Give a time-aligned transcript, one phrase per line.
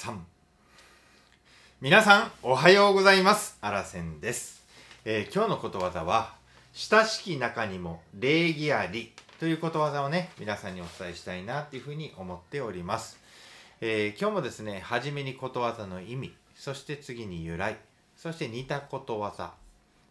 [0.00, 0.16] 3
[1.82, 3.58] 皆さんおはようございます。
[3.60, 4.64] あらせんです、
[5.04, 6.36] えー今日のことわざは
[6.72, 13.18] 親しき中にも礼儀ありということわざをね皆さんにお伝えしたいなっていうふうに思っております、
[13.82, 17.76] えー今日もですね初めにことわざの意味そして次に由来
[18.16, 19.52] そして似たことわざ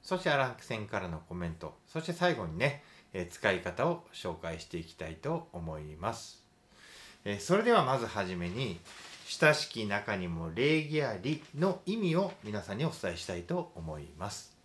[0.04, 2.84] そしてアランク線からのコメントそして最後にね、
[3.14, 6.44] えー使い方を紹介していきたいと思います。
[7.26, 8.80] えそれではまずはじめに
[9.32, 14.58] 親しき中にも礼儀ありの意味を皆さんにお伝えしたいと思います。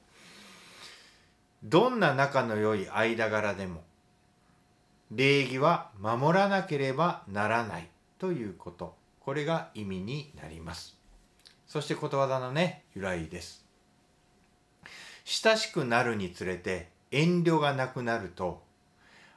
[1.63, 3.83] どんな仲の良い間柄でも
[5.11, 8.97] 礼儀は守らなければならないということ。
[9.21, 10.97] これが意味になります。
[11.67, 13.67] そしてことわざのね由来です。
[15.27, 18.63] 親しくなるにつれて遠慮がなくなると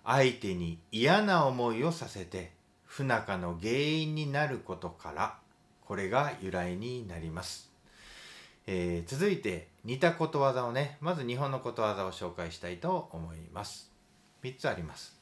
[0.06, 2.56] 相手に嫌な思いをさせて
[2.98, 5.38] 不仲の原因になることから
[5.86, 7.72] これが由来になります、
[8.66, 13.92] えー続いて似たことわざをねまず日本のことわざを紹介したいと思います。
[14.42, 15.16] 3つあります。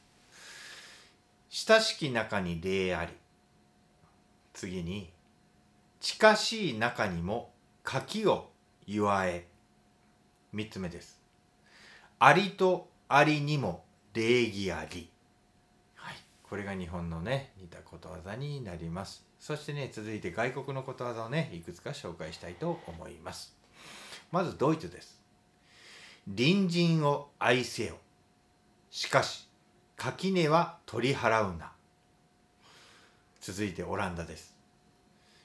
[1.50, 3.12] 親しき中に礼あり。
[4.54, 5.12] 次に
[6.00, 7.52] 近しい中にも
[7.84, 8.48] 柿を
[8.86, 9.46] 祝え。
[10.54, 11.20] 3つ目です。
[12.20, 15.10] ありとありにも礼儀あり、
[16.48, 19.26] これが日本のね似たことわざになります。
[19.38, 23.56] そしてね続いて外国のことわざをねいくつか紹介したいと思います。
[24.30, 25.20] まずドイツです。
[26.26, 27.96] 隣人を愛せよ。
[28.90, 29.48] しかし
[29.96, 31.72] 垣根は取り払うな。
[33.40, 34.54] 続いてオランダです。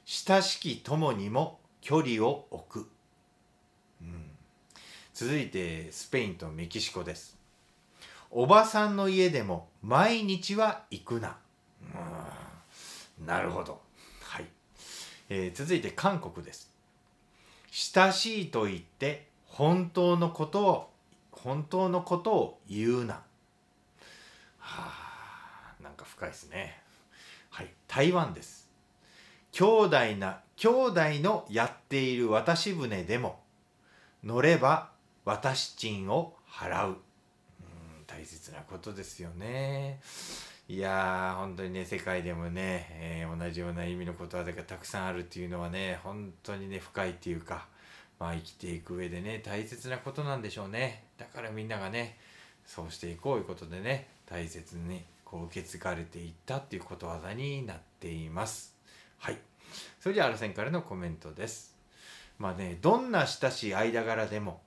[0.05, 2.89] 親しき友にも距離を置く、
[4.01, 4.31] うん、
[5.13, 7.40] 続いてスペインとメキシコです。
[8.33, 11.37] おばさんの家でも毎日は行くな。
[13.19, 13.81] うんなるほど。
[14.21, 14.45] はい、
[15.29, 16.71] えー続いて韓国です。
[17.71, 20.89] 親しいと言って本当のことを
[21.31, 23.21] 本当のことを言うな。
[24.59, 24.91] は
[25.79, 26.79] あ、なんか深いですね。
[27.49, 28.69] はい、台湾です。
[29.51, 33.41] 兄弟な兄弟のやっている渡し船でも
[34.23, 34.91] 乗れば
[35.25, 36.97] 渡し賃を払う。
[38.21, 39.99] 大切なことですよね。
[40.67, 47.65] いやー本当にね世界でもね、えー同じような意味のことわざがたくさんあるっていうのはね本当にね深いっていうか
[48.19, 51.05] まあ生きていく上でね大切なことなんでしょうね。
[51.17, 52.19] だからみんながね
[52.63, 58.75] そうしていこういうことでね大切にこう受け継がれていったっていうことわざになっています。
[59.17, 59.39] はい。
[59.99, 61.75] それじゃあアラセンからのコメントです。
[62.37, 64.61] まあねどんな親しい間柄でも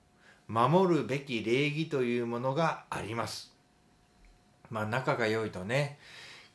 [0.47, 3.53] 守るべき礼儀というものがあります。
[4.69, 5.97] まあ仲が良いとね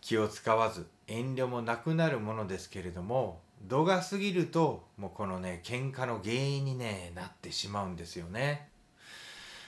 [0.01, 8.69] 気を使わず遠慮もなくなるものですけれども度が過ぎるともうこのね喧嘩の原因に、ね、なってしまうんですよね。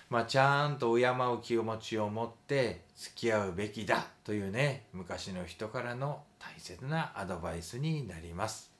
[0.08, 8.70] まあちゃんと敬う気持ちを持って付き合うべきだというね昔の人からの大切なアドバイスになります。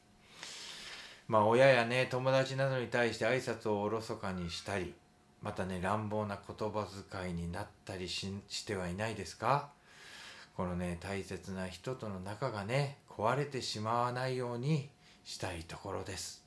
[1.28, 4.94] まあ親やね友達などに対して挨拶をおろそかにしたり
[5.42, 9.70] またね乱暴な言葉遣いになったりししてはいないですか？
[10.56, 14.88] このね大切な人との仲がね壊れてしまわないように
[15.24, 16.44] したいところです。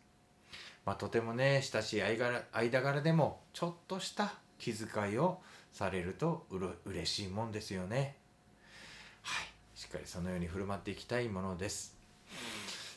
[0.86, 5.42] まあ、とてもね親しい間柄でもちょっとした気遣いを
[5.74, 8.16] されるとうれ嬉しいもんですよね。
[9.24, 11.96] はい、しっかりそのように振る舞っていきたいものです。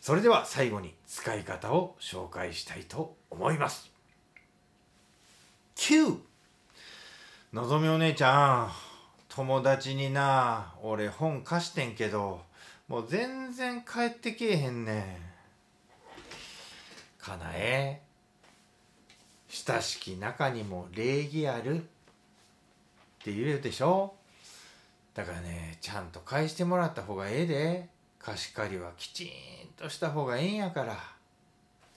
[0.01, 3.91] それでは最後に使い方を紹介したいと思います。
[5.79, 6.19] 9
[7.53, 8.71] のぞみお姉ちゃん
[9.29, 12.41] 友達にな俺本貸してんけど
[12.89, 15.05] もう全然帰ってけえへんねん。
[17.25, 18.03] かなえ。
[19.49, 21.77] 親しき中にも礼儀ある。
[21.77, 21.81] っ
[23.23, 24.15] て言うでしょ。
[25.15, 27.89] だからねちゃんと返してもらった方がええで。
[28.19, 29.29] 貸し借りはきちん
[29.77, 30.99] とした方がええんやから。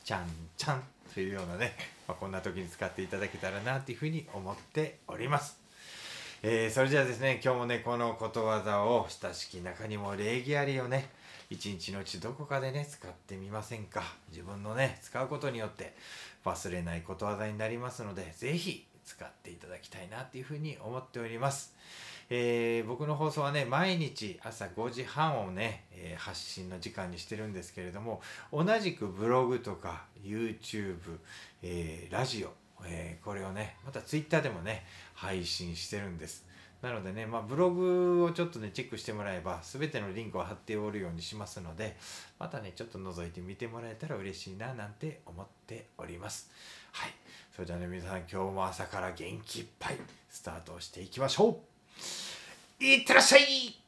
[0.04, 0.84] ちゃんちゃん。
[1.14, 1.74] というようなね、
[2.12, 5.58] まあ、こんな時に使っていただけたらなっていうふうに思っております。
[6.44, 11.08] えーそれじゃあですね今日もねこのことわざを親しき中にも礼儀ありをね
[11.50, 15.94] 一日のうちどこかでね使ってみませんか自分のね使うことによって
[16.44, 21.74] 忘れないことわざになりますので是非使っていただきたいなっていうふうに思っております。
[22.30, 28.22] えー僕の放送はね毎日朝5時半をね、えー発信の時間にしてるんですけれども
[28.54, 30.96] 同じくブログとか YouTube、
[31.62, 32.54] えーラジオ、
[32.86, 36.46] えこれをねまた Twitter でもね配信してるんです
[36.82, 41.96] なのでね、まあ、ブログをちょっとねチェックしてもらえば全てのリンクを貼っておるようにしますので
[42.40, 46.50] またねちょっと覗いてみてもらえたら嬉しいななんて思っております。
[46.92, 47.12] はい。
[47.56, 49.98] それではね皆さん今日も朝から元気いっぱい
[50.30, 51.60] スタートしていきましょ
[52.80, 52.84] う。
[52.84, 53.81] いってらっしゃい